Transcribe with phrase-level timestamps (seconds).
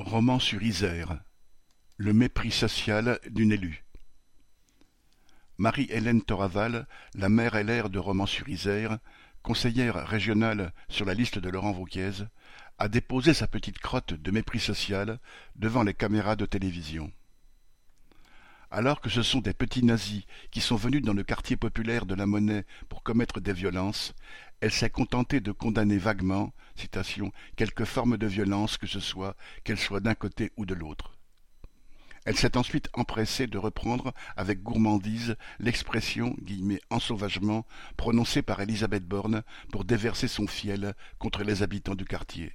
[0.00, 1.20] Romans-sur-Isère
[1.98, 3.84] Le mépris social d'une élue
[5.58, 8.98] Marie-Hélène Toraval, la maire LR de Romans-sur-Isère,
[9.42, 12.24] conseillère régionale sur la liste de Laurent Wauquiez,
[12.78, 15.18] a déposé sa petite crotte de mépris social
[15.54, 17.12] devant les caméras de télévision.
[18.72, 22.14] Alors que ce sont des petits nazis qui sont venus dans le quartier populaire de
[22.14, 24.14] la Monnaie pour commettre des violences,
[24.60, 29.78] elle s'est contentée de condamner vaguement citation, quelque forme de violence que ce soit, qu'elle
[29.78, 31.18] soit d'un côté ou de l'autre.
[32.24, 36.36] Elle s'est ensuite empressée de reprendre avec gourmandise l'expression
[36.90, 37.66] «ensauvagement»
[37.96, 39.42] prononcée par Elisabeth Borne
[39.72, 42.52] pour déverser son fiel contre les habitants du quartier.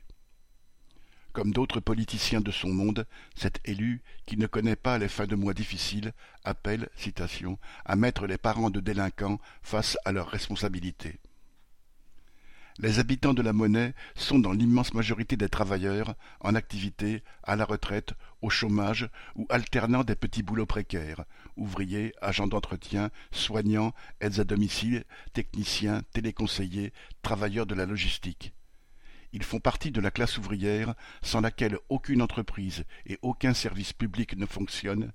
[1.36, 5.36] Comme d'autres politiciens de son monde, cet élu, qui ne connaît pas les fins de
[5.36, 6.14] mois difficiles,
[6.46, 11.20] appelle, citation, à mettre les parents de délinquants face à leurs responsabilités.
[12.80, 17.66] Les habitants de la Monnaie sont dans l'immense majorité des travailleurs, en activité, à la
[17.66, 21.26] retraite, au chômage ou alternant des petits boulots précaires,
[21.58, 28.55] ouvriers, agents d'entretien, soignants, aides à domicile, techniciens, téléconseillers, travailleurs de la logistique.
[29.36, 34.38] Ils font partie de la classe ouvrière sans laquelle aucune entreprise et aucun service public
[34.38, 35.12] ne fonctionne,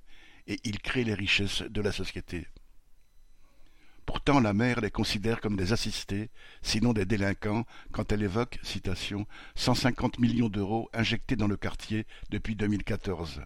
[0.46, 2.46] et ils créent les richesses de la société.
[4.04, 6.28] Pourtant la mère les considère comme des assistés,
[6.60, 12.06] sinon des délinquants, quand elle évoque, citation, cent cinquante millions d'euros injectés dans le quartier
[12.28, 13.40] depuis 2014.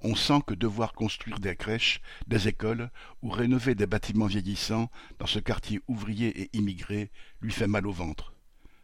[0.00, 5.26] On sent que devoir construire des crèches, des écoles ou rénover des bâtiments vieillissants dans
[5.26, 7.10] ce quartier ouvrier et immigré
[7.42, 8.32] lui fait mal au ventre.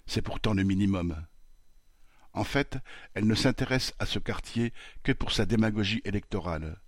[0.06, 1.26] C'est pourtant le minimum.
[2.32, 2.78] En fait,
[3.14, 6.80] elle ne s'intéresse à ce quartier que pour sa démagogie électorale.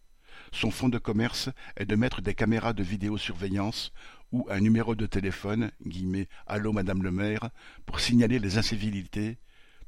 [0.52, 3.92] Son fonds de commerce est de mettre des caméras de vidéosurveillance
[4.30, 5.70] ou un numéro de téléphone
[6.46, 7.50] «Allô Madame le maire»
[7.86, 9.38] pour signaler les incivilités,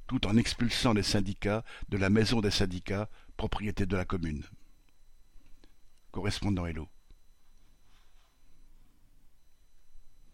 [0.07, 4.43] tout en expulsant les syndicats de la maison des syndicats, propriété de la commune.
[6.11, 6.89] Correspondant Hello.